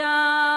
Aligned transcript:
done. 0.00 0.49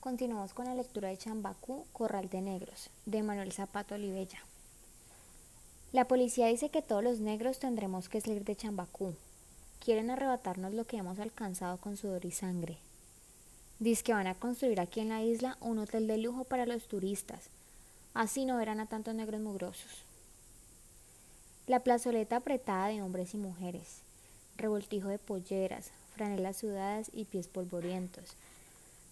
Continuamos 0.00 0.54
con 0.54 0.64
la 0.64 0.74
lectura 0.74 1.10
de 1.10 1.18
Chambacú, 1.18 1.84
Corral 1.92 2.30
de 2.30 2.40
Negros, 2.40 2.88
de 3.04 3.22
Manuel 3.22 3.52
Zapato 3.52 3.94
Olivella. 3.94 4.38
La 5.92 6.08
policía 6.08 6.46
dice 6.46 6.70
que 6.70 6.80
todos 6.80 7.04
los 7.04 7.20
negros 7.20 7.58
tendremos 7.58 8.08
que 8.08 8.22
salir 8.22 8.44
de 8.44 8.56
Chambacú. 8.56 9.14
Quieren 9.84 10.08
arrebatarnos 10.08 10.72
lo 10.72 10.86
que 10.86 10.96
hemos 10.96 11.18
alcanzado 11.18 11.76
con 11.76 11.98
sudor 11.98 12.24
y 12.24 12.30
sangre. 12.30 12.78
Dice 13.80 14.02
que 14.02 14.14
van 14.14 14.28
a 14.28 14.34
construir 14.34 14.80
aquí 14.80 15.00
en 15.00 15.10
la 15.10 15.22
isla 15.22 15.58
un 15.60 15.78
hotel 15.78 16.06
de 16.06 16.16
lujo 16.16 16.44
para 16.44 16.64
los 16.64 16.88
turistas. 16.88 17.50
Así 18.14 18.46
no 18.46 18.56
verán 18.56 18.80
a 18.80 18.86
tantos 18.86 19.14
negros 19.14 19.42
mugrosos. 19.42 20.04
La 21.66 21.80
plazoleta 21.80 22.36
apretada 22.36 22.86
de 22.86 23.02
hombres 23.02 23.34
y 23.34 23.36
mujeres, 23.36 23.98
revoltijo 24.56 25.08
de 25.08 25.18
polleras, 25.18 25.90
franelas 26.14 26.56
sudadas 26.56 27.10
y 27.12 27.26
pies 27.26 27.46
polvorientos 27.46 28.36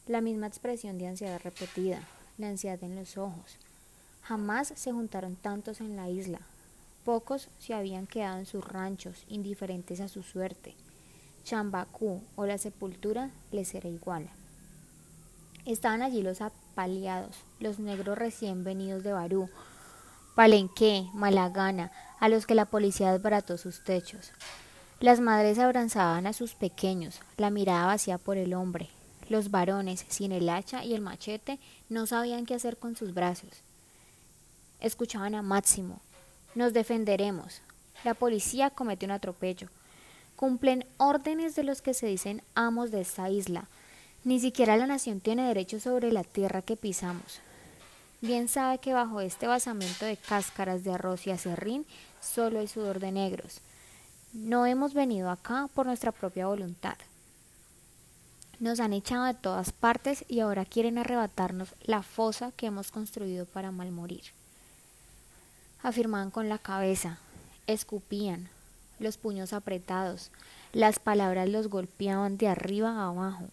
la 0.07 0.21
misma 0.21 0.47
expresión 0.47 0.99
de 0.99 1.07
ansiedad 1.07 1.41
repetida, 1.43 2.01
la 2.39 2.49
ansiedad 2.49 2.83
en 2.83 2.95
los 2.95 3.17
ojos. 3.17 3.57
Jamás 4.23 4.73
se 4.77 4.93
juntaron 4.93 5.37
tantos 5.37 5.81
en 5.81 5.97
la 5.97 6.09
isla. 6.09 6.41
Pocos 7.05 7.49
se 7.59 7.75
habían 7.75 8.07
quedado 8.07 8.39
en 8.39 8.47
sus 8.47 8.67
ranchos, 8.67 9.25
indiferentes 9.29 10.01
a 10.01 10.09
su 10.09 10.23
suerte. 10.23 10.75
Chambacú 11.45 12.23
o 12.37 12.47
la 12.47 12.59
sepultura 12.59 13.31
les 13.53 13.75
era 13.75 13.89
igual. 13.89 14.29
Estaban 15.67 16.03
allí 16.03 16.23
los 16.23 16.41
apaleados, 16.41 17.37
los 17.59 17.79
negros 17.79 18.19
recién 18.19 18.65
venidos 18.65 19.03
de 19.03 19.13
Barú, 19.13 19.49
Palenque, 20.35 21.09
Malagana, 21.15 21.93
a 22.21 22.29
los 22.29 22.47
que 22.47 22.55
la 22.55 22.65
policía 22.65 23.13
desbarató 23.13 23.57
sus 23.57 23.85
techos. 23.85 24.33
Las 25.01 25.21
madres 25.21 25.59
abrazaban 25.59 26.27
a 26.27 26.33
sus 26.33 26.55
pequeños, 26.55 27.21
la 27.37 27.51
mirada 27.51 27.87
vacía 27.87 28.19
por 28.19 28.37
el 28.37 28.55
hombre, 28.55 28.91
los 29.29 29.51
varones, 29.51 30.05
sin 30.09 30.33
el 30.33 30.49
hacha 30.49 30.85
y 30.85 30.95
el 30.95 31.01
machete, 31.01 31.59
no 31.89 32.07
sabían 32.07 32.47
qué 32.47 32.55
hacer 32.55 32.77
con 32.77 32.97
sus 32.97 33.15
brazos. 33.15 33.51
Escuchaban 34.81 35.35
a 35.35 35.43
Máximo. 35.43 36.01
Nos 36.55 36.73
defenderemos. 36.73 37.61
La 38.05 38.15
policía 38.15 38.71
comete 38.71 39.07
un 39.07 39.13
atropello. 39.13 39.69
Cumplen 40.37 40.85
órdenes 40.99 41.55
de 41.55 41.65
los 41.65 41.81
que 41.81 41.95
se 41.95 42.07
dicen 42.07 42.43
amos 42.55 42.91
de 42.91 43.01
esta 43.01 43.31
isla. 43.31 43.69
Ni 44.25 44.41
siquiera 44.41 44.77
la 44.77 44.87
nación 44.87 45.21
tiene 45.21 45.47
derecho 45.47 45.81
sobre 45.81 46.13
la 46.13 46.25
tierra 46.25 46.63
que 46.63 46.77
pisamos. 46.77 47.41
Bien 48.21 48.49
sabe 48.49 48.79
que 48.79 48.95
bajo 48.95 49.21
este 49.21 49.47
basamento 49.47 50.07
de 50.07 50.17
cáscaras 50.17 50.83
de 50.83 50.93
arroz 50.93 51.27
y 51.27 51.31
acerrín 51.31 51.85
solo 52.23 52.61
hay 52.61 52.69
sudor 52.69 52.99
de 52.99 53.13
negros. 53.13 53.61
No 54.33 54.67
hemos 54.67 54.95
venido 54.95 55.31
acá 55.31 55.69
por 55.75 55.87
nuestra 55.87 56.11
propia 56.11 56.47
voluntad. 56.47 56.97
Nos 58.61 58.79
han 58.79 58.93
echado 58.93 59.25
de 59.25 59.35
todas 59.35 59.73
partes 59.73 60.25
y 60.29 60.41
ahora 60.41 60.65
quieren 60.65 60.99
arrebatarnos 60.99 61.75
la 61.83 62.03
fosa 62.03 62.53
que 62.53 62.67
hemos 62.67 62.91
construido 62.93 63.47
para 63.47 63.73
mal 63.73 63.91
morir. 63.91 64.23
Afirmaban 65.83 66.31
con 66.31 66.49
la 66.49 66.59
cabeza, 66.59 67.19
escupían, 67.67 68.49
los 69.01 69.17
puños 69.17 69.53
apretados, 69.53 70.31
las 70.73 70.99
palabras 70.99 71.49
los 71.49 71.69
golpeaban 71.69 72.37
de 72.37 72.49
arriba 72.49 72.91
a 72.91 73.09
abajo. 73.09 73.45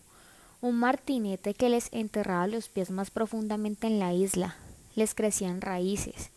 Un 0.61 0.75
martinete 0.77 1.55
que 1.55 1.69
les 1.69 1.91
enterraba 1.91 2.45
los 2.47 2.69
pies 2.69 2.91
más 2.91 3.09
profundamente 3.09 3.87
en 3.87 3.99
la 3.99 4.13
isla, 4.13 4.55
les 4.95 5.15
crecían 5.15 5.61
raíces. 5.61 6.29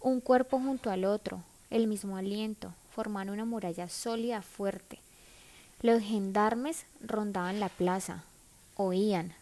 Un 0.00 0.20
cuerpo 0.20 0.58
junto 0.58 0.90
al 0.90 1.04
otro, 1.04 1.42
el 1.68 1.86
mismo 1.86 2.16
aliento, 2.16 2.72
formaban 2.94 3.30
una 3.30 3.44
muralla 3.44 3.88
sólida 3.88 4.40
fuerte. 4.40 4.98
Los 5.82 6.02
gendarmes 6.02 6.86
rondaban 7.00 7.60
la 7.60 7.68
plaza, 7.68 8.24
oían, 8.76 9.34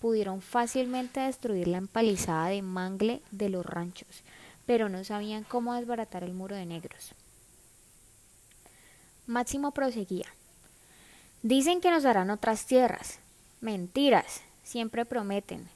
pudieron 0.00 0.42
fácilmente 0.42 1.20
destruir 1.20 1.68
la 1.68 1.78
empalizada 1.78 2.48
de 2.48 2.62
mangle 2.62 3.22
de 3.30 3.48
los 3.48 3.64
ranchos, 3.64 4.22
pero 4.66 4.88
no 4.88 5.04
sabían 5.04 5.44
cómo 5.44 5.74
desbaratar 5.74 6.24
el 6.24 6.34
muro 6.34 6.56
de 6.56 6.66
negros. 6.66 7.12
Máximo 9.26 9.70
proseguía. 9.70 10.26
Dicen 11.42 11.80
que 11.80 11.90
nos 11.90 12.02
darán 12.02 12.30
otras 12.30 12.66
tierras. 12.66 13.18
Mentiras, 13.60 14.42
siempre 14.64 15.04
prometen. 15.04 15.68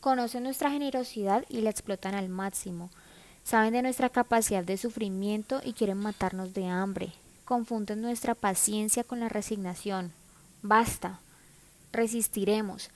Conocen 0.00 0.44
nuestra 0.44 0.70
generosidad 0.70 1.44
y 1.48 1.62
la 1.62 1.70
explotan 1.70 2.14
al 2.14 2.28
máximo. 2.28 2.90
Saben 3.44 3.72
de 3.72 3.82
nuestra 3.82 4.08
capacidad 4.08 4.62
de 4.62 4.76
sufrimiento 4.76 5.60
y 5.64 5.72
quieren 5.72 5.98
matarnos 5.98 6.54
de 6.54 6.66
hambre, 6.66 7.12
confunden 7.50 8.00
nuestra 8.00 8.36
paciencia 8.36 9.02
con 9.02 9.18
la 9.18 9.28
resignación. 9.28 10.12
Basta, 10.62 11.18
resistiremos. 11.90 12.90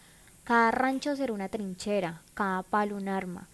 Cada 0.45 0.71
rancho 0.71 1.17
será 1.17 1.33
una 1.33 1.49
trinchera, 1.49 2.23
cada 2.35 2.63
palo 2.63 2.95
un 2.95 3.09
arma, 3.09 3.49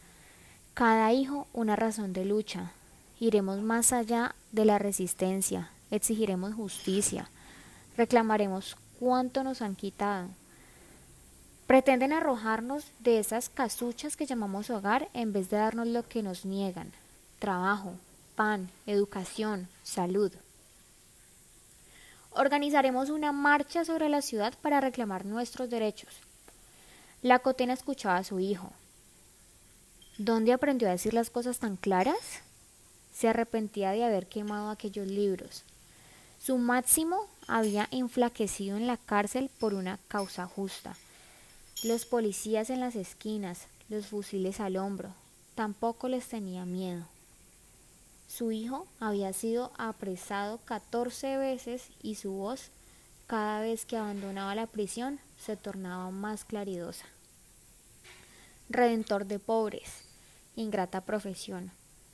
cada 0.75 1.11
hijo 1.15 1.49
una 1.55 1.75
razón 1.75 2.13
de 2.13 2.27
lucha. 2.27 2.73
Iremos 3.19 3.63
más 3.63 3.95
allá 3.95 4.35
de 4.53 4.67
la 4.67 4.79
resistencia, 4.79 5.71
exigiremos 5.91 6.53
justicia, 6.53 7.31
reclamaremos 7.97 8.77
cuánto 8.99 9.43
nos 9.43 9.63
han 9.63 9.77
quitado. 9.77 10.29
Pretenden 11.67 12.13
arrojarnos 12.13 12.85
de 12.99 13.21
esas 13.21 13.49
casuchas 13.49 14.19
que 14.19 14.27
llamamos 14.27 14.69
hogar 14.69 15.09
en 15.15 15.33
vez 15.33 15.49
de 15.49 15.57
darnos 15.57 15.87
lo 15.87 16.07
que 16.07 16.23
nos 16.23 16.45
niegan, 16.45 16.93
trabajo, 17.39 17.95
pan, 18.35 18.69
educación, 18.85 19.67
salud. 19.83 20.31
Organizaremos 22.41 23.11
una 23.11 23.33
marcha 23.33 23.85
sobre 23.85 24.09
la 24.09 24.23
ciudad 24.23 24.55
para 24.63 24.81
reclamar 24.81 25.27
nuestros 25.27 25.69
derechos. 25.69 26.09
La 27.21 27.41
cotena 27.41 27.75
escuchaba 27.75 28.17
a 28.17 28.25
su 28.25 28.41
hijo. 28.41 28.73
¿Dónde 30.17 30.55
aprendió 30.55 30.89
a 30.89 30.93
decir 30.93 31.13
las 31.13 31.29
cosas 31.29 31.59
tan 31.59 31.77
claras? 31.77 32.41
Se 33.13 33.29
arrepentía 33.29 33.91
de 33.91 34.05
haber 34.05 34.27
quemado 34.27 34.71
aquellos 34.71 35.07
libros. 35.07 35.65
Su 36.39 36.57
máximo 36.57 37.29
había 37.47 37.89
enflaquecido 37.91 38.79
en 38.79 38.87
la 38.87 38.97
cárcel 38.97 39.51
por 39.61 39.75
una 39.75 39.99
causa 40.09 40.47
justa. 40.47 40.97
Los 41.83 42.07
policías 42.07 42.71
en 42.71 42.81
las 42.81 42.97
esquinas, 42.97 43.67
los 43.91 44.07
fusiles 44.07 44.61
al 44.61 44.79
hombro, 44.79 45.11
tampoco 45.55 46.09
les 46.09 46.27
tenía 46.27 46.65
miedo. 46.65 47.05
Su 48.31 48.53
hijo 48.53 48.87
había 49.01 49.33
sido 49.33 49.73
apresado 49.77 50.59
14 50.59 51.37
veces 51.37 51.89
y 52.01 52.15
su 52.15 52.31
voz, 52.31 52.71
cada 53.27 53.61
vez 53.61 53.85
que 53.85 53.97
abandonaba 53.97 54.55
la 54.55 54.69
prisión, 54.69 55.19
se 55.37 55.57
tornaba 55.57 56.13
más 56.13 56.45
claridosa. 56.45 57.07
Redentor 58.69 59.27
de 59.27 59.41
pobres, 59.41 60.05
ingrata 60.55 61.01
profesión. 61.01 61.73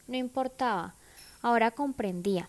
No 0.09 0.16
importaba, 0.16 0.94
ahora 1.43 1.70
comprendía. 1.70 2.49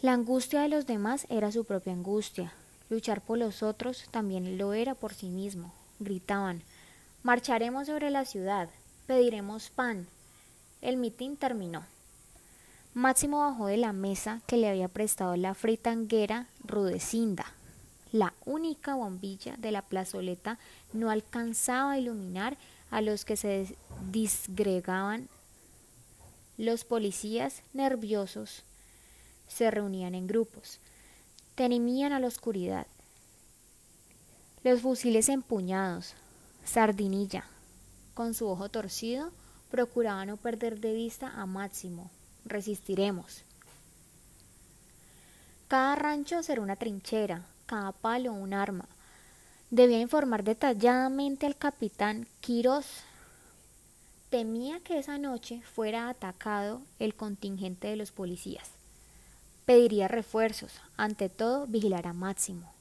La 0.00 0.12
angustia 0.12 0.62
de 0.62 0.68
los 0.68 0.86
demás 0.86 1.26
era 1.30 1.50
su 1.50 1.64
propia 1.64 1.94
angustia. 1.94 2.52
Luchar 2.90 3.22
por 3.22 3.38
los 3.38 3.64
otros 3.64 4.04
también 4.12 4.56
lo 4.56 4.72
era 4.72 4.94
por 4.94 5.14
sí 5.14 5.30
mismo. 5.30 5.74
Gritaban, 5.98 6.62
marcharemos 7.24 7.88
sobre 7.88 8.10
la 8.10 8.24
ciudad, 8.24 8.68
pediremos 9.08 9.70
pan. 9.70 10.06
El 10.80 10.96
mitin 10.96 11.36
terminó. 11.36 11.84
Máximo 12.94 13.40
bajó 13.40 13.66
de 13.66 13.76
la 13.76 13.92
mesa 13.92 14.40
que 14.46 14.56
le 14.56 14.68
había 14.68 14.86
prestado 14.86 15.34
la 15.34 15.54
fritanguera 15.54 16.46
Rudecinda. 16.62 17.44
La 18.12 18.32
única 18.44 18.94
bombilla 18.94 19.56
de 19.56 19.72
la 19.72 19.82
plazoleta 19.82 20.60
no 20.92 21.10
alcanzaba 21.10 21.92
a 21.92 21.98
iluminar 21.98 22.56
a 22.92 23.00
los 23.00 23.24
que 23.24 23.36
se 23.36 23.76
disgregaban. 24.12 25.28
Los 26.56 26.84
policías, 26.84 27.62
nerviosos, 27.72 28.62
se 29.48 29.72
reunían 29.72 30.14
en 30.14 30.28
grupos. 30.28 30.78
Temían 31.56 32.12
a 32.12 32.20
la 32.20 32.28
oscuridad. 32.28 32.86
Los 34.62 34.82
fusiles 34.82 35.28
empuñados, 35.28 36.14
Sardinilla, 36.64 37.44
con 38.14 38.34
su 38.34 38.46
ojo 38.46 38.68
torcido, 38.68 39.32
procuraba 39.68 40.24
no 40.26 40.36
perder 40.36 40.78
de 40.78 40.94
vista 40.94 41.28
a 41.28 41.44
Máximo. 41.44 42.08
Resistiremos. 42.44 43.44
Cada 45.68 45.94
rancho 45.96 46.42
será 46.42 46.60
una 46.60 46.76
trinchera, 46.76 47.46
cada 47.66 47.92
palo 47.92 48.32
un 48.32 48.54
arma. 48.54 48.86
Debía 49.70 50.00
informar 50.00 50.44
detalladamente 50.44 51.46
al 51.46 51.56
capitán 51.56 52.28
Quirós. 52.40 52.86
Temía 54.30 54.80
que 54.80 54.98
esa 54.98 55.18
noche 55.18 55.62
fuera 55.62 56.08
atacado 56.08 56.82
el 56.98 57.14
contingente 57.14 57.88
de 57.88 57.96
los 57.96 58.12
policías. 58.12 58.70
Pediría 59.64 60.08
refuerzos, 60.08 60.72
ante 60.96 61.28
todo 61.28 61.66
vigilar 61.66 62.06
a 62.06 62.12
Máximo. 62.12 62.72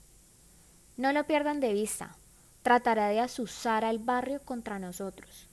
No 0.97 1.13
lo 1.13 1.25
pierdan 1.25 1.59
de 1.59 1.73
vista, 1.73 2.15
tratará 2.61 3.07
de 3.07 3.21
asusar 3.21 3.85
al 3.85 3.99
barrio 3.99 4.41
contra 4.41 4.79
nosotros. 4.79 5.47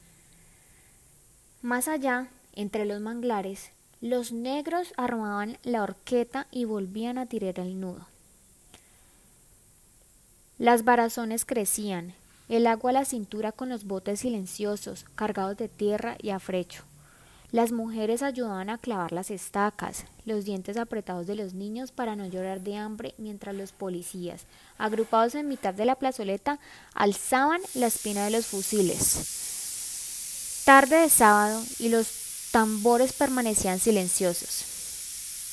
Más 1.62 1.88
allá, 1.88 2.28
entre 2.54 2.84
los 2.84 3.00
manglares, 3.00 3.70
los 4.00 4.32
negros 4.32 4.92
armaban 4.96 5.58
la 5.62 5.82
horqueta 5.82 6.46
y 6.50 6.64
volvían 6.64 7.18
a 7.18 7.26
tirar 7.26 7.60
el 7.60 7.78
nudo. 7.80 8.06
Las 10.58 10.84
barazones 10.84 11.44
crecían, 11.44 12.14
el 12.48 12.66
agua 12.66 12.90
a 12.90 12.94
la 12.94 13.04
cintura 13.04 13.52
con 13.52 13.68
los 13.68 13.84
botes 13.84 14.20
silenciosos, 14.20 15.04
cargados 15.14 15.56
de 15.56 15.68
tierra 15.68 16.16
y 16.20 16.30
afrecho. 16.30 16.82
Las 17.52 17.72
mujeres 17.72 18.22
ayudaban 18.22 18.70
a 18.70 18.78
clavar 18.78 19.12
las 19.12 19.30
estacas, 19.30 20.04
los 20.24 20.44
dientes 20.44 20.76
apretados 20.76 21.26
de 21.26 21.34
los 21.34 21.52
niños 21.52 21.90
para 21.90 22.14
no 22.16 22.26
llorar 22.26 22.60
de 22.60 22.76
hambre, 22.76 23.14
mientras 23.18 23.56
los 23.56 23.72
policías, 23.72 24.46
agrupados 24.78 25.34
en 25.34 25.48
mitad 25.48 25.74
de 25.74 25.84
la 25.84 25.96
plazoleta, 25.96 26.58
alzaban 26.94 27.60
la 27.74 27.88
espina 27.88 28.24
de 28.24 28.30
los 28.30 28.46
fusiles. 28.46 29.42
Tarde 30.64 30.96
de 30.96 31.08
sábado 31.08 31.62
y 31.78 31.88
los 31.88 32.29
tambores 32.50 33.12
permanecían 33.12 33.78
silenciosos. 33.80 34.64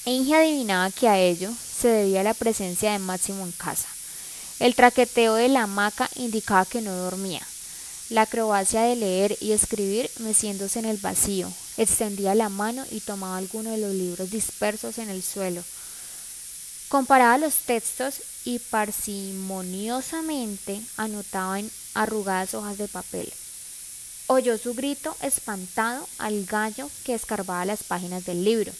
Inge 0.05 0.35
adivinaba 0.35 0.89
que 0.91 1.07
a 1.07 1.19
ello 1.19 1.51
se 1.51 1.89
debía 1.89 2.23
la 2.23 2.33
presencia 2.33 2.93
de 2.93 2.99
Máximo 2.99 3.45
en 3.45 3.51
casa. 3.51 3.87
El 4.59 4.73
traqueteo 4.73 5.35
de 5.35 5.49
la 5.49 5.63
hamaca 5.63 6.09
indicaba 6.15 6.65
que 6.65 6.81
no 6.81 6.95
dormía. 6.95 7.45
La 8.09 8.21
acrobacia 8.21 8.83
de 8.83 8.95
leer 8.95 9.37
y 9.41 9.51
escribir 9.51 10.09
meciéndose 10.19 10.79
en 10.79 10.85
el 10.85 10.95
vacío, 10.97 11.51
extendía 11.75 12.33
la 12.35 12.47
mano 12.49 12.85
y 12.89 13.01
tomaba 13.01 13.35
alguno 13.37 13.71
de 13.71 13.77
los 13.77 13.93
libros 13.93 14.31
dispersos 14.31 14.97
en 14.97 15.09
el 15.09 15.21
suelo. 15.21 15.61
Comparaba 16.87 17.37
los 17.37 17.55
textos 17.55 18.21
y 18.45 18.59
parsimoniosamente 18.59 20.81
anotaba 20.95 21.59
en 21.59 21.69
arrugadas 21.93 22.53
hojas 22.53 22.77
de 22.77 22.87
papel. 22.87 23.29
Oyó 24.27 24.57
su 24.57 24.73
grito 24.73 25.15
espantado 25.21 26.07
al 26.17 26.45
gallo 26.45 26.89
que 27.05 27.13
escarbaba 27.13 27.63
las 27.63 27.83
páginas 27.83 28.25
del 28.25 28.43
libro. 28.43 28.73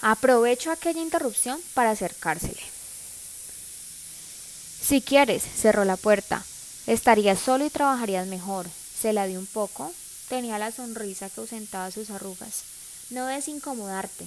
Aprovecho 0.00 0.70
aquella 0.70 1.02
interrupción 1.02 1.60
para 1.74 1.90
acercársele. 1.90 2.62
Si 4.80 5.02
quieres, 5.02 5.42
cerró 5.42 5.84
la 5.84 5.98
puerta. 5.98 6.42
Estarías 6.86 7.38
solo 7.38 7.66
y 7.66 7.70
trabajarías 7.70 8.26
mejor. 8.26 8.66
Se 9.00 9.12
la 9.12 9.26
dio 9.26 9.38
un 9.38 9.46
poco. 9.46 9.92
Tenía 10.30 10.58
la 10.58 10.72
sonrisa 10.72 11.28
que 11.28 11.42
ausentaba 11.42 11.90
sus 11.90 12.08
arrugas. 12.08 12.62
No 13.10 13.26
debes 13.26 13.48
incomodarte. 13.48 14.26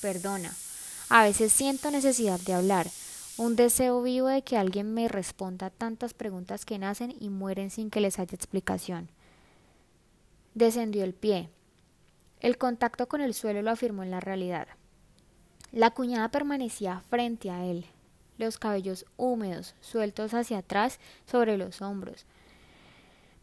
Perdona. 0.00 0.52
A 1.08 1.22
veces 1.22 1.52
siento 1.52 1.92
necesidad 1.92 2.40
de 2.40 2.54
hablar. 2.54 2.90
Un 3.38 3.54
deseo 3.54 4.00
vivo 4.00 4.28
de 4.28 4.40
que 4.40 4.56
alguien 4.56 4.94
me 4.94 5.08
responda 5.08 5.68
tantas 5.68 6.14
preguntas 6.14 6.64
que 6.64 6.78
nacen 6.78 7.14
y 7.20 7.28
mueren 7.28 7.70
sin 7.70 7.90
que 7.90 8.00
les 8.00 8.18
haya 8.18 8.34
explicación. 8.34 9.10
Descendió 10.54 11.04
el 11.04 11.12
pie. 11.12 11.50
El 12.40 12.56
contacto 12.56 13.08
con 13.08 13.20
el 13.20 13.34
suelo 13.34 13.60
lo 13.60 13.70
afirmó 13.70 14.02
en 14.02 14.10
la 14.10 14.20
realidad. 14.20 14.68
La 15.70 15.90
cuñada 15.90 16.30
permanecía 16.30 17.02
frente 17.10 17.50
a 17.50 17.66
él, 17.66 17.84
los 18.38 18.56
cabellos 18.56 19.04
húmedos, 19.18 19.74
sueltos 19.82 20.32
hacia 20.32 20.58
atrás 20.58 20.98
sobre 21.26 21.58
los 21.58 21.82
hombros. 21.82 22.24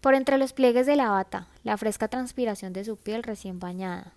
Por 0.02 0.16
entre 0.16 0.40
los 0.40 0.54
pliegues 0.54 0.88
de 0.88 0.96
la 0.96 1.10
bata, 1.10 1.48
la 1.64 1.78
fresca 1.78 2.08
transpiración 2.08 2.74
de 2.74 2.84
su 2.84 2.98
piel 2.98 3.22
recién 3.22 3.60
bañada. 3.60 4.14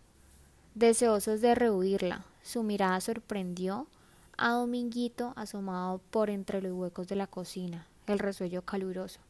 Deseosos 0.75 1.43
de 1.43 1.55
rehuirla, 1.55 2.25
su 2.43 2.62
mirada 2.62 2.99
sorprendió 3.02 3.87
a 4.36 4.52
Dominguito 4.52 5.32
asomado 5.36 6.00
por 6.10 6.30
entre 6.30 6.62
los 6.62 6.72
huecos 6.72 7.08
de 7.08 7.16
la 7.16 7.26
cocina, 7.26 7.86
el 8.06 8.18
resuello 8.18 8.62
caluroso. 8.62 9.20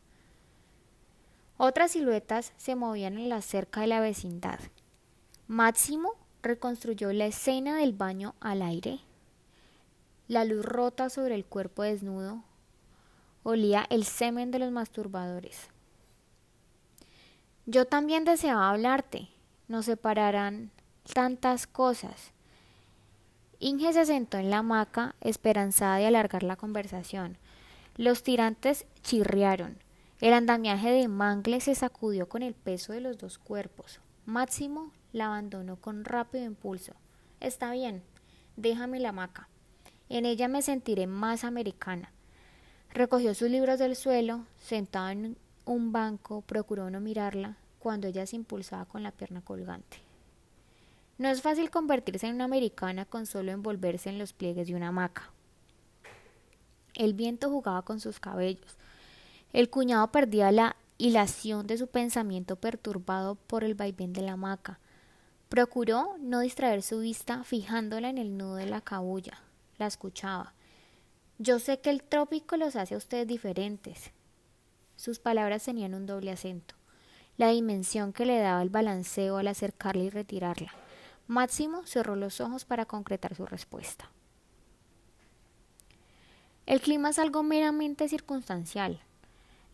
Otras 1.57 1.93
siluetas 1.93 2.53
se 2.57 2.75
movían 2.75 3.19
en 3.19 3.29
la 3.29 3.43
cerca 3.43 3.81
de 3.81 3.87
la 3.87 4.01
vecindad. 4.01 4.61
Máximo 5.49 6.15
reconstruyó 6.43 7.13
la 7.13 7.27
escena 7.27 7.77
del 7.77 7.93
baño 7.93 8.35
al 8.41 8.63
aire 8.63 9.01
la 10.29 10.45
luz 10.45 10.65
rota 10.65 11.09
sobre 11.09 11.37
el 11.37 11.45
cuerpo 11.45 11.85
desnudo 11.85 12.43
olía 13.45 13.87
el 13.91 14.05
semen 14.05 14.51
de 14.51 14.59
los 14.59 14.73
masturbadores. 14.73 15.69
Yo 17.65 17.85
también 17.85 18.25
deseaba 18.25 18.71
hablarte. 18.71 19.29
Nos 19.69 19.85
separarán 19.85 20.73
tantas 21.15 21.69
cosas. 21.69 22.33
Inge 23.59 23.93
se 23.93 24.05
sentó 24.05 24.37
en 24.37 24.51
la 24.51 24.59
hamaca, 24.59 25.15
esperanzada 25.21 25.97
de 25.97 26.07
alargar 26.07 26.43
la 26.43 26.57
conversación. 26.57 27.39
Los 27.97 28.23
tirantes 28.23 28.87
chirriaron. 29.03 29.79
El 30.21 30.35
andamiaje 30.35 30.91
de 30.91 31.09
Mangle 31.09 31.61
se 31.61 31.75
sacudió 31.75 32.29
con 32.29 32.43
el 32.43 32.55
peso 32.55 32.93
de 32.93 33.01
los 33.01 33.17
dos 33.17 33.39
cuerpos. 33.39 34.01
Máximo 34.27 34.93
la 35.13 35.27
abandonó 35.27 35.77
con 35.77 36.05
rápido 36.05 36.45
impulso. 36.45 36.93
Está 37.41 37.73
bien, 37.73 38.03
déjame 38.57 39.01
la 39.01 39.11
hamaca. 39.11 39.49
En 40.09 40.27
ella 40.27 40.49
me 40.49 40.63
sentiré 40.63 41.07
más 41.07 41.45
americana. 41.45 42.13
Recogió 42.91 43.35
sus 43.35 43.51
libros 43.51 43.79
del 43.79 43.97
suelo, 43.97 44.47
sentado 44.59 45.11
en 45.11 45.37
un 45.65 45.93
banco, 45.93 46.43
procuró 46.43 46.91
no 46.91 47.01
mirarla, 47.01 47.57
cuando 47.79 48.07
ella 48.07 48.27
se 48.27 48.37
impulsaba 48.37 48.85
con 48.85 49.03
la 49.03 49.13
pierna 49.13 49.41
colgante. 49.43 50.06
No 51.19 51.29
es 51.29 51.43
fácil 51.43 51.71
convertirse 51.71 52.27
en 52.27 52.35
una 52.35 52.45
americana 52.45 53.05
con 53.05 53.27
solo 53.27 53.53
envolverse 53.53 54.09
en 54.09 54.19
los 54.19 54.33
pliegues 54.33 54.67
de 54.69 54.75
una 54.75 54.89
hamaca. 54.89 55.31
El 56.95 57.15
viento 57.15 57.51
jugaba 57.51 57.83
con 57.83 58.01
sus 58.01 58.21
cabellos. 58.21 58.77
El 59.53 59.71
cuñado 59.71 60.11
perdía 60.13 60.53
la 60.53 60.77
hilación 60.99 61.67
de 61.67 61.79
su 61.79 61.89
pensamiento 61.89 62.57
perturbado 62.57 63.35
por 63.35 63.65
el 63.65 63.75
vaivén 63.75 64.13
de 64.13 64.23
la 64.23 64.33
hamaca. 64.33 64.79
Procuró 65.49 66.17
no 66.19 66.41
distraer 66.41 66.83
su 66.83 67.01
vista 67.01 67.45
fijándola 67.45 68.11
en 68.11 68.19
el 68.19 68.37
nudo 68.37 68.57
de 68.57 68.67
la 68.67 68.81
cabulla 68.81 69.41
la 69.79 69.87
escuchaba. 69.87 70.55
Yo 71.39 71.59
sé 71.59 71.81
que 71.81 71.91
el 71.91 72.03
trópico 72.03 72.57
los 72.57 72.77
hace 72.77 72.95
a 72.95 72.99
ustedes 72.99 73.27
diferentes. 73.27 74.11
Sus 74.97 75.19
palabras 75.19 75.65
tenían 75.65 75.95
un 75.95 76.07
doble 76.07 76.31
acento, 76.31 76.75
la 77.37 77.51
dimensión 77.51 78.13
que 78.13 78.25
le 78.25 78.39
daba 78.39 78.63
el 78.63 78.71
balanceo 78.71 79.37
al 79.37 79.49
acercarla 79.49 80.05
y 80.05 80.11
retirarla. 80.11 80.73
Máximo 81.27 81.87
cerró 81.87 82.17
los 82.17 82.41
ojos 82.41 82.65
para 82.65 82.87
concretar 82.87 83.35
su 83.35 83.47
respuesta. 83.47 84.11
El 86.67 86.81
clima 86.81 87.11
es 87.11 87.19
algo 87.19 87.43
meramente 87.43 88.09
circunstancial. 88.09 89.01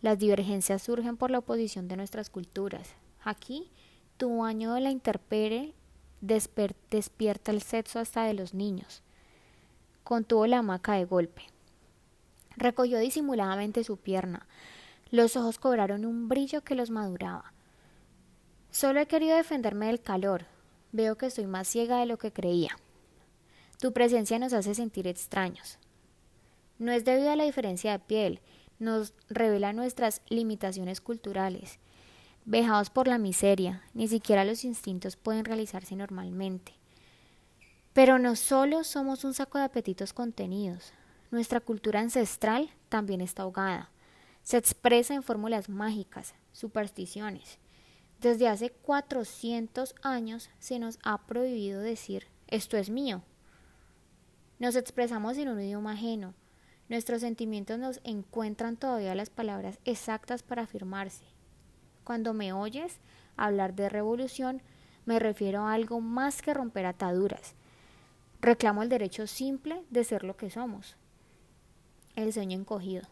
Las 0.01 0.19
divergencias 0.19 0.83
surgen 0.83 1.17
por 1.17 1.31
la 1.31 1.39
oposición 1.39 1.89
de 1.89 1.97
nuestras 1.97 2.31
culturas. 2.31 2.91
Aquí, 3.23 3.71
tu 4.17 4.39
baño 4.39 4.75
de 4.75 4.81
la 4.81 4.91
interpere 4.91 5.75
despierta 6.21 7.51
el 7.51 7.63
sexo 7.63 7.99
hasta 7.99 8.25
de 8.25 8.35
los 8.35 8.55
niños 8.55 9.03
contuvo 10.03 10.47
la 10.47 10.59
hamaca 10.59 10.95
de 10.95 11.05
golpe. 11.05 11.43
Recogió 12.57 12.99
disimuladamente 12.99 13.85
su 13.85 13.97
pierna. 13.97 14.47
Los 15.11 15.37
ojos 15.37 15.59
cobraron 15.59 16.05
un 16.05 16.29
brillo 16.29 16.63
que 16.63 16.75
los 16.75 16.91
maduraba. 16.91 17.53
Solo 18.71 19.01
he 19.01 19.07
querido 19.07 19.37
defenderme 19.37 19.87
del 19.87 20.01
calor. 20.01 20.45
Veo 20.93 21.17
que 21.17 21.27
estoy 21.27 21.47
más 21.47 21.69
ciega 21.69 21.99
de 21.99 22.07
lo 22.07 22.19
que 22.19 22.33
creía. 22.33 22.79
Tu 23.81 23.93
presencia 23.93 24.39
nos 24.39 24.53
hace 24.53 24.75
sentir 24.75 25.07
extraños. 25.07 25.79
No 26.79 26.93
es 26.93 27.05
debido 27.05 27.31
a 27.31 27.37
la 27.37 27.45
diferencia 27.45 27.93
de 27.93 27.99
piel, 27.99 28.41
nos 28.79 29.15
revela 29.29 29.73
nuestras 29.73 30.23
limitaciones 30.29 31.01
culturales. 31.01 31.79
Vejados 32.45 32.91
por 32.91 33.09
la 33.09 33.19
miseria, 33.19 33.83
ni 33.95 34.09
siquiera 34.09 34.45
los 34.45 34.65
instintos 34.65 35.17
pueden 35.17 35.45
realizarse 35.45 35.97
normalmente. 35.97 36.75
Pero 37.93 38.19
no 38.19 38.37
solo 38.37 38.85
somos 38.85 39.25
un 39.25 39.33
saco 39.33 39.59
de 39.59 39.65
apetitos 39.65 40.13
contenidos, 40.13 40.93
nuestra 41.31 41.61
cultura 41.61 42.01
ancestral 42.01 42.71
también 42.91 43.23
está 43.23 43.45
ahogada. 43.45 43.91
Se 44.43 44.59
expresa 44.59 45.15
en 45.15 45.23
fórmulas 45.23 45.69
mágicas, 45.69 46.35
supersticiones. 46.53 47.59
Desde 48.23 48.47
hace 48.49 48.71
400 48.71 49.97
años 50.01 50.49
se 50.61 50.79
nos 50.79 51.01
ha 51.03 51.27
prohibido 51.27 51.81
decir 51.81 52.29
esto 52.47 52.77
es 52.77 52.89
mío. 52.89 53.23
Nos 54.61 54.77
expresamos 54.77 55.37
en 55.39 55.49
un 55.49 55.61
idioma 55.61 55.95
ajeno. 55.95 56.33
Nuestros 56.89 57.23
sentimientos 57.23 57.81
nos 57.81 58.01
encuentran 58.05 58.77
todavía 58.77 59.17
las 59.17 59.29
palabras 59.29 59.81
exactas 59.85 60.45
para 60.45 60.63
afirmarse. 60.63 61.25
Cuando 62.05 62.33
me 62.33 62.53
oyes, 62.53 63.01
hablar 63.37 63.75
de 63.75 63.89
revolución, 63.89 64.63
me 65.05 65.19
refiero 65.19 65.63
a 65.63 65.73
algo 65.73 66.01
más 66.01 66.43
que 66.43 66.55
romper 66.55 66.87
ataduras. 66.87 67.55
Reclamo 68.41 68.85
el 68.85 68.89
derecho 68.89 69.27
simple 69.27 69.83
de 69.91 70.05
ser 70.05 70.23
lo 70.23 70.37
que 70.37 70.49
somos. 70.49 70.97
El 72.15 72.33
sueño 72.33 72.57
encogido. 72.57 73.09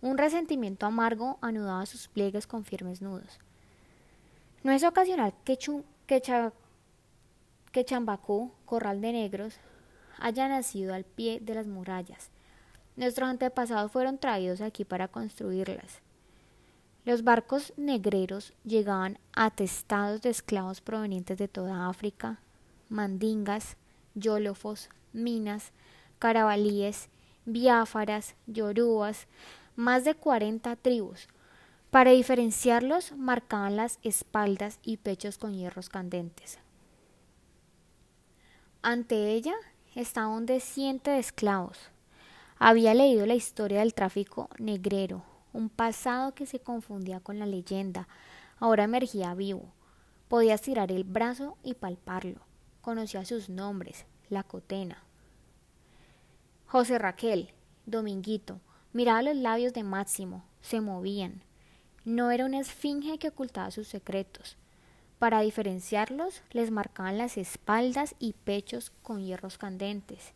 Un 0.00 0.16
resentimiento 0.16 0.86
amargo 0.86 1.38
anudaba 1.40 1.86
sus 1.86 2.06
pliegues 2.06 2.46
con 2.46 2.64
firmes 2.64 3.02
nudos. 3.02 3.40
No 4.62 4.72
es 4.72 4.82
ocasional 4.84 5.34
que, 5.44 5.56
que, 6.06 6.22
que 7.72 7.86
corral 8.64 9.00
de 9.00 9.12
negros, 9.12 9.54
haya 10.18 10.48
nacido 10.48 10.94
al 10.94 11.04
pie 11.04 11.40
de 11.40 11.54
las 11.54 11.66
murallas. 11.66 12.30
Nuestros 12.96 13.28
antepasados 13.28 13.92
fueron 13.92 14.18
traídos 14.18 14.60
aquí 14.60 14.84
para 14.84 15.08
construirlas. 15.08 16.00
Los 17.04 17.22
barcos 17.22 17.72
negreros 17.76 18.52
llegaban 18.64 19.18
atestados 19.32 20.20
de 20.20 20.30
esclavos 20.30 20.80
provenientes 20.80 21.38
de 21.38 21.48
toda 21.48 21.88
África, 21.88 22.40
mandingas, 22.88 23.76
yólofos, 24.14 24.90
minas, 25.12 25.72
carabalíes, 26.18 27.08
biáfaras, 27.46 28.34
yorubas, 28.46 29.26
más 29.76 30.04
de 30.04 30.14
cuarenta 30.14 30.76
tribus. 30.76 31.28
Para 31.90 32.10
diferenciarlos 32.10 33.12
marcaban 33.12 33.76
las 33.76 33.98
espaldas 34.02 34.78
y 34.82 34.98
pechos 34.98 35.38
con 35.38 35.54
hierros 35.54 35.88
candentes. 35.88 36.58
Ante 38.82 39.32
ella 39.32 39.54
estaba 39.94 40.28
un 40.28 40.44
desciente 40.44 41.10
de 41.10 41.18
esclavos. 41.18 41.78
Había 42.58 42.92
leído 42.92 43.24
la 43.24 43.34
historia 43.34 43.80
del 43.80 43.94
tráfico 43.94 44.50
negrero, 44.58 45.22
un 45.54 45.70
pasado 45.70 46.34
que 46.34 46.44
se 46.44 46.60
confundía 46.60 47.20
con 47.20 47.38
la 47.38 47.46
leyenda. 47.46 48.06
Ahora 48.58 48.84
emergía 48.84 49.32
vivo. 49.34 49.72
Podía 50.28 50.54
estirar 50.54 50.92
el 50.92 51.04
brazo 51.04 51.56
y 51.62 51.72
palparlo. 51.72 52.40
Conocía 52.82 53.24
sus 53.24 53.48
nombres, 53.48 54.04
la 54.28 54.42
cotena. 54.42 55.02
José 56.66 56.98
Raquel, 56.98 57.50
Dominguito, 57.86 58.60
miraba 58.92 59.22
los 59.22 59.36
labios 59.36 59.72
de 59.72 59.84
Máximo, 59.84 60.44
se 60.60 60.82
movían. 60.82 61.47
No 62.08 62.30
era 62.30 62.46
una 62.46 62.58
esfinge 62.58 63.18
que 63.18 63.28
ocultaba 63.28 63.70
sus 63.70 63.86
secretos. 63.86 64.56
Para 65.18 65.42
diferenciarlos, 65.42 66.40
les 66.52 66.70
marcaban 66.70 67.18
las 67.18 67.36
espaldas 67.36 68.14
y 68.18 68.32
pechos 68.32 68.92
con 69.02 69.22
hierros 69.22 69.58
candentes. 69.58 70.32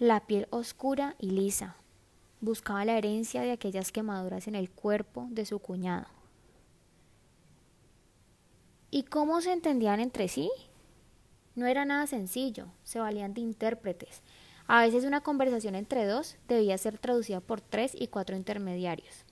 La 0.00 0.26
piel 0.26 0.48
oscura 0.50 1.14
y 1.20 1.30
lisa. 1.30 1.76
Buscaba 2.40 2.84
la 2.84 2.98
herencia 2.98 3.42
de 3.42 3.52
aquellas 3.52 3.92
quemaduras 3.92 4.48
en 4.48 4.56
el 4.56 4.68
cuerpo 4.68 5.28
de 5.30 5.46
su 5.46 5.60
cuñado. 5.60 6.08
¿Y 8.90 9.04
cómo 9.04 9.40
se 9.40 9.52
entendían 9.52 10.00
entre 10.00 10.26
sí? 10.26 10.50
No 11.54 11.66
era 11.66 11.84
nada 11.84 12.08
sencillo, 12.08 12.66
se 12.82 12.98
valían 12.98 13.32
de 13.32 13.42
intérpretes. 13.42 14.22
A 14.66 14.80
veces 14.80 15.04
una 15.04 15.20
conversación 15.20 15.76
entre 15.76 16.04
dos 16.04 16.34
debía 16.48 16.76
ser 16.78 16.98
traducida 16.98 17.38
por 17.38 17.60
tres 17.60 17.92
y 17.94 18.08
cuatro 18.08 18.34
intermediarios. 18.34 19.27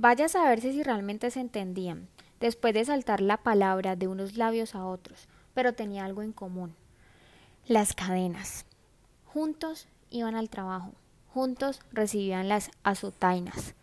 Vaya 0.00 0.26
a 0.26 0.28
saberse 0.28 0.70
si 0.70 0.84
realmente 0.84 1.28
se 1.32 1.40
entendían, 1.40 2.06
después 2.38 2.72
de 2.72 2.84
saltar 2.84 3.20
la 3.20 3.36
palabra 3.36 3.96
de 3.96 4.06
unos 4.06 4.36
labios 4.36 4.76
a 4.76 4.86
otros, 4.86 5.26
pero 5.54 5.72
tenía 5.72 6.04
algo 6.04 6.22
en 6.22 6.30
común. 6.30 6.76
Las 7.66 7.94
cadenas. 7.94 8.64
Juntos 9.24 9.88
iban 10.10 10.36
al 10.36 10.50
trabajo, 10.50 10.92
juntos 11.34 11.80
recibían 11.90 12.48
las 12.48 12.70
azotainas. 12.84 13.74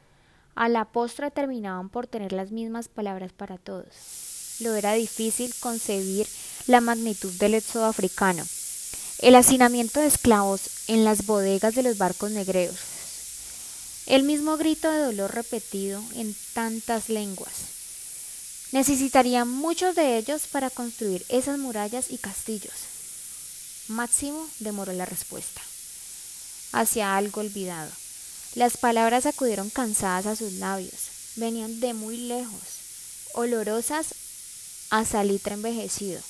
A 0.55 0.69
la 0.69 0.85
postre 0.85 1.31
terminaban 1.31 1.89
por 1.89 2.07
tener 2.07 2.31
las 2.31 2.49
mismas 2.49 2.87
palabras 2.87 3.33
para 3.33 3.57
todos. 3.57 4.61
Lo 4.61 4.73
era 4.73 4.93
difícil 4.93 5.53
concebir 5.59 6.27
la 6.65 6.79
magnitud 6.79 7.33
del 7.39 7.55
éxodo 7.55 7.87
africano. 7.87 8.45
El 9.19 9.35
hacinamiento 9.35 9.99
de 9.99 10.07
esclavos 10.07 10.87
en 10.87 11.03
las 11.03 11.25
bodegas 11.25 11.75
de 11.75 11.83
los 11.83 11.97
barcos 11.97 12.31
negreros, 12.31 12.94
el 14.05 14.23
mismo 14.23 14.57
grito 14.57 14.91
de 14.91 14.99
dolor 14.99 15.33
repetido 15.33 16.03
en 16.15 16.35
tantas 16.53 17.09
lenguas. 17.09 17.53
Necesitarían 18.71 19.47
muchos 19.49 19.95
de 19.95 20.17
ellos 20.17 20.43
para 20.51 20.69
construir 20.69 21.25
esas 21.29 21.57
murallas 21.57 22.11
y 22.11 22.17
castillos. 22.17 22.73
Máximo 23.87 24.47
demoró 24.59 24.93
la 24.93 25.05
respuesta. 25.05 25.61
Hacia 26.71 27.15
algo 27.15 27.41
olvidado. 27.41 27.91
Las 28.55 28.77
palabras 28.77 29.25
acudieron 29.25 29.69
cansadas 29.69 30.25
a 30.25 30.35
sus 30.35 30.53
labios. 30.53 30.93
Venían 31.35 31.79
de 31.79 31.93
muy 31.93 32.17
lejos, 32.17 32.61
olorosas 33.33 34.07
a 34.89 35.05
salitre 35.05 35.53
envejecido. 35.53 36.21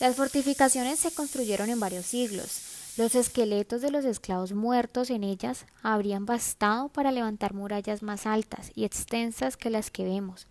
Las 0.00 0.16
fortificaciones 0.16 0.98
se 0.98 1.10
construyeron 1.10 1.68
en 1.70 1.78
varios 1.78 2.06
siglos, 2.06 2.48
los 2.96 3.14
esqueletos 3.14 3.82
de 3.82 3.90
los 3.90 4.04
esclavos 4.04 4.52
muertos 4.52 5.10
en 5.10 5.24
ellas 5.24 5.66
habrían 5.82 6.26
bastado 6.26 6.88
para 6.88 7.12
levantar 7.12 7.54
murallas 7.54 8.02
más 8.02 8.26
altas 8.26 8.72
y 8.74 8.84
extensas 8.84 9.56
que 9.56 9.70
las 9.70 9.90
que 9.90 10.04
vemos. 10.04 10.46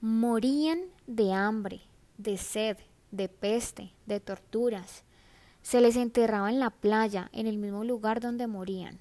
Morían 0.00 0.80
de 1.06 1.32
hambre, 1.32 1.80
de 2.18 2.38
sed, 2.38 2.78
de 3.10 3.28
peste, 3.28 3.92
de 4.06 4.18
torturas. 4.18 5.04
Se 5.62 5.80
les 5.80 5.96
enterraba 5.96 6.50
en 6.50 6.58
la 6.58 6.70
playa, 6.70 7.28
en 7.32 7.46
el 7.46 7.58
mismo 7.58 7.84
lugar 7.84 8.20
donde 8.20 8.46
morían. 8.46 8.98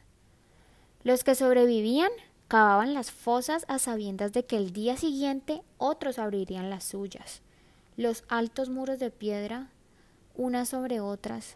Los 1.03 1.23
que 1.23 1.35
sobrevivían 1.35 2.11
cavaban 2.47 2.93
las 2.93 3.11
fosas 3.11 3.65
a 3.69 3.79
sabiendas 3.79 4.33
de 4.33 4.45
que 4.45 4.57
el 4.57 4.73
día 4.73 4.97
siguiente 4.97 5.63
otros 5.77 6.19
abrirían 6.19 6.69
las 6.69 6.83
suyas. 6.83 7.41
Los 7.97 8.23
altos 8.27 8.69
muros 8.69 8.99
de 8.99 9.09
piedra, 9.09 9.69
unas 10.35 10.69
sobre 10.69 10.99
otras, 10.99 11.55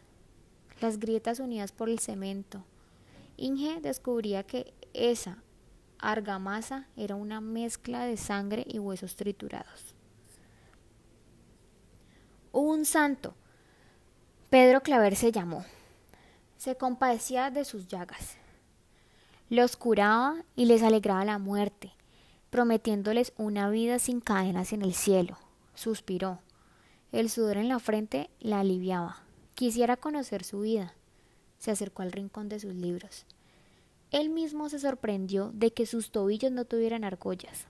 las 0.82 1.00
grietas 1.00 1.40
unidas 1.40 1.72
por 1.72 1.90
el 1.90 2.00
cemento. 2.00 2.64
Inge 3.38 3.82
descubría 3.82 4.44
que 4.44 4.74
esa 4.94 5.44
argamasa 6.00 6.88
era 6.96 7.16
una 7.16 7.42
mezcla 7.42 8.06
de 8.06 8.18
sangre 8.18 8.66
y 8.68 8.80
huesos 8.80 9.16
triturados. 9.16 9.96
Un 12.52 12.86
santo. 12.86 13.34
Pedro 14.50 14.82
Claver 14.82 15.16
se 15.16 15.32
llamó. 15.32 15.66
Se 16.58 16.78
compadecía 16.78 17.52
de 17.52 17.66
sus 17.66 17.88
llagas. 17.88 18.38
Los 19.50 19.76
curaba 19.76 20.44
y 20.56 20.66
les 20.66 20.82
alegraba 20.82 21.26
la 21.26 21.38
muerte, 21.38 21.92
prometiéndoles 22.50 23.34
una 23.38 23.70
vida 23.70 24.00
sin 24.00 24.22
cadenas 24.22 24.72
en 24.72 24.82
el 24.82 24.94
cielo. 24.94 25.38
Suspiró. 25.74 26.40
El 27.12 27.30
sudor 27.30 27.58
en 27.58 27.68
la 27.68 27.80
frente 27.80 28.30
la 28.40 28.62
aliviaba. 28.62 29.25
Quisiera 29.56 29.96
conocer 29.96 30.44
su 30.44 30.60
vida. 30.60 30.94
Se 31.58 31.72
acercó 31.72 32.02
al 32.02 32.12
rincón 32.12 32.50
de 32.50 32.60
sus 32.60 32.76
libros. 32.76 33.26
Él 34.12 34.30
mismo 34.30 34.68
se 34.68 34.80
sorprendió 34.80 35.52
de 35.54 35.72
que 35.72 35.86
sus 35.86 36.12
tobillos 36.12 36.52
no 36.52 36.66
tuvieran 36.66 37.06
argollas. 37.06 37.68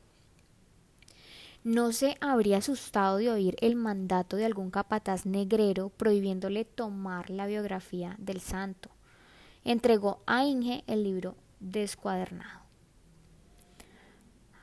No 1.64 1.92
se 1.92 2.18
habría 2.22 2.58
asustado 2.58 3.18
de 3.18 3.30
oír 3.30 3.56
el 3.62 3.76
mandato 3.76 4.36
de 4.36 4.46
algún 4.46 4.72
capataz 4.72 5.28
negrero 5.28 5.90
prohibiéndole 5.90 6.66
tomar 6.66 7.30
la 7.30 7.46
biografía 7.46 8.16
del 8.18 8.42
santo. 8.42 8.90
Entregó 9.64 10.22
a 10.26 10.44
Inge 10.44 10.84
el 10.88 11.04
libro 11.04 11.36
descuadernado. 11.60 12.62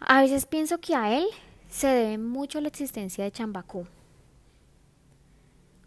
A 0.01 0.23
veces 0.23 0.47
pienso 0.47 0.79
que 0.79 0.97
a 0.97 1.17
él 1.17 1.27
se 1.69 1.87
debe 1.87 2.19
mucho 2.19 2.61
la 2.61 2.69
existencia 2.69 3.23
de 3.23 3.31
Chambacú. 3.31 3.87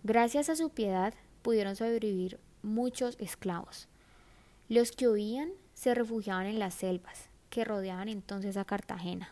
Gracias 0.03 0.49
a 0.49 0.55
su 0.55 0.69
piedad, 0.69 1.13
pudieron 1.45 1.75
sobrevivir 1.75 2.39
muchos 2.63 3.17
esclavos. 3.19 3.87
Los 4.67 4.91
que 4.91 5.07
huían 5.07 5.51
se 5.75 5.93
refugiaban 5.93 6.47
en 6.47 6.57
las 6.57 6.73
selvas 6.73 7.29
que 7.51 7.63
rodeaban 7.63 8.09
entonces 8.09 8.57
a 8.57 8.65
Cartagena. 8.65 9.29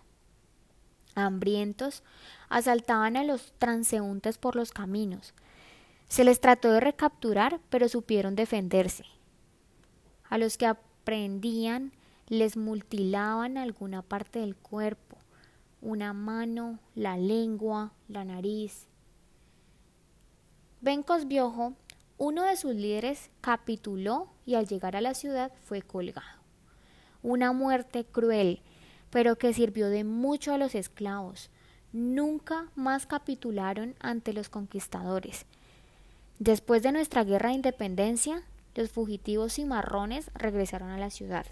Hambrientos, 1.15 2.03
asaltaban 2.50 3.17
a 3.17 3.24
los 3.24 3.51
transeúntes 3.58 4.38
por 4.38 4.55
los 4.55 4.72
caminos. 4.72 5.34
Se 6.08 6.24
les 6.24 6.39
trató 6.39 6.72
de 6.72 6.82
recapturar, 6.82 7.60
pero 7.72 7.89
supieron 7.89 8.36
defenderse. 8.36 9.05
A 10.29 10.38
los 10.38 10.60
que 10.60 10.67
aprendían 10.67 11.93
les 12.29 12.58
mutilaban 12.58 13.58
alguna 13.58 14.03
parte 14.03 14.38
del 14.38 14.55
cuerpo, 14.55 15.17
una 15.82 16.13
mano, 16.13 16.77
la 16.93 17.17
lengua, 17.17 17.91
la 18.08 18.24
nariz. 18.24 18.88
Bencos 20.79 21.27
Biojo 21.27 21.74
uno 22.24 22.44
de 22.44 22.56
sus 22.56 22.74
líderes 22.74 23.30
capituló 23.42 24.30
y 24.46 24.56
al 24.56 24.65
llegar 24.65 24.96
a 24.96 25.01
la 25.01 25.13
ciudad 25.13 25.51
fue 25.65 25.82
colgado. 25.82 26.39
Una 27.22 27.51
muerte 27.51 28.06
cruel, 28.06 28.62
pero 29.10 29.38
que 29.38 29.53
sirvió 29.53 29.89
de 29.89 30.06
mucho 30.06 30.53
a 30.53 30.58
los 30.58 30.74
esclavos. 30.74 31.50
Nunca 31.92 32.70
más 32.75 33.08
capitularon 33.08 33.96
ante 34.00 34.32
los 34.32 34.48
conquistadores. 34.48 35.46
Después 36.39 36.82
de 36.82 36.94
nuestra 36.94 37.25
guerra 37.25 37.50
de 37.50 37.56
independencia, 37.56 38.44
los 38.74 38.89
fugitivos 38.89 39.56
cimarrones 39.56 40.32
regresaron 40.34 40.92
a 40.92 40.98
la 40.98 41.10
ciudad. 41.10 41.46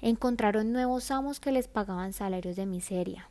Encontraron 0.00 0.70
nuevos 0.70 1.10
amos 1.10 1.40
que 1.40 1.50
les 1.50 1.66
pagaban 1.66 2.12
salarios 2.12 2.54
de 2.54 2.66
miseria. 2.66 3.28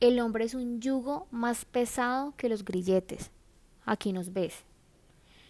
El 0.00 0.20
hombre 0.20 0.44
es 0.44 0.52
un 0.52 0.82
yugo 0.82 1.26
más 1.30 1.64
pesado 1.64 2.34
que 2.36 2.50
los 2.50 2.62
grilletes. 2.62 3.30
Aquí 3.86 4.12
nos 4.12 4.34
ves. 4.34 4.66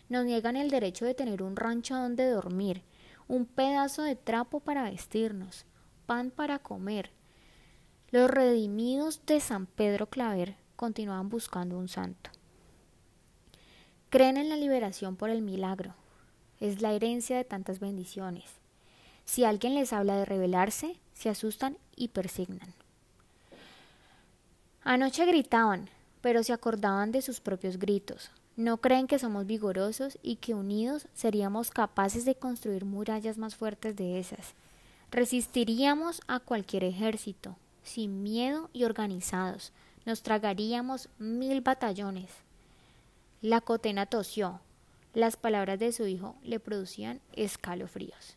Nos 0.09 0.25
niegan 0.25 0.57
el 0.57 0.71
derecho 0.71 1.05
de 1.05 1.15
tener 1.15 1.43
un 1.43 1.57
rancho 1.57 1.97
donde 1.97 2.31
dormir, 2.31 2.83
un 3.29 3.47
pedazo 3.47 4.03
de 4.03 4.15
trapo 4.15 4.61
para 4.61 4.89
vestirnos, 4.89 5.67
pan 6.07 6.31
para 6.31 6.59
comer. 6.59 7.11
Los 8.11 8.31
redimidos 8.31 9.27
de 9.27 9.41
San 9.41 9.67
Pedro 9.67 10.09
Claver 10.09 10.57
continuaban 10.77 11.29
buscando 11.29 11.77
un 11.77 11.89
santo. 11.89 12.31
Creen 14.11 14.37
en 14.37 14.49
la 14.49 14.57
liberación 14.57 15.17
por 15.17 15.31
el 15.31 15.43
milagro. 15.43 15.95
Es 16.61 16.81
la 16.81 16.93
herencia 16.93 17.37
de 17.37 17.45
tantas 17.45 17.81
bendiciones. 17.81 18.45
Si 19.25 19.45
alguien 19.45 19.75
les 19.75 19.93
habla 19.93 20.17
de 20.17 20.25
rebelarse, 20.25 21.01
se 21.13 21.29
asustan 21.29 21.77
y 21.97 22.09
persignan. 22.09 22.73
Anoche 24.85 25.27
gritaban, 25.27 25.91
pero 26.21 26.45
se 26.45 26.53
acordaban 26.53 27.11
de 27.11 27.23
sus 27.23 27.41
propios 27.41 27.77
gritos. 27.79 28.31
No 28.57 28.79
creen 28.79 29.07
que 29.07 29.19
somos 29.19 29.45
vigorosos 29.45 30.19
y 30.23 30.37
que 30.37 30.55
unidos 30.55 31.09
seríamos 31.13 31.71
capaces 31.71 32.25
de 32.25 32.37
construir 32.37 32.87
murallas 32.87 33.37
más 33.37 33.55
fuertes 33.55 33.95
de 33.97 34.19
esas. 34.19 34.55
Resistiríamos 35.11 36.23
a 36.27 36.41
cualquier 36.41 36.85
ejército, 36.85 37.57
sin 37.83 38.23
miedo 38.23 38.71
y 38.73 38.85
organizados. 38.85 39.73
Nos 40.07 40.23
tragaríamos 40.23 41.11
mil 41.19 41.61
batallones. 41.61 42.31
La 43.43 43.61
cotena 43.61 44.07
tosió. 44.07 44.61
Las 45.13 45.37
palabras 45.37 45.79
de 45.79 45.93
su 45.93 46.07
hijo 46.07 46.35
le 46.43 46.59
producían 46.59 47.21
escalofríos. 47.33 48.37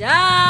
La 0.00 0.49